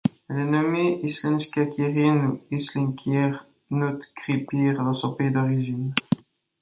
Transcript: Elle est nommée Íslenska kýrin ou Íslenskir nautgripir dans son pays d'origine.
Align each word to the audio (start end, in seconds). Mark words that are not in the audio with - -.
Elle 0.29 0.39
est 0.39 0.45
nommée 0.45 0.99
Íslenska 1.03 1.67
kýrin 1.67 2.17
ou 2.29 2.41
Íslenskir 2.49 3.45
nautgripir 3.69 4.77
dans 4.83 4.93
son 4.95 5.13
pays 5.13 5.29
d'origine. 5.29 5.93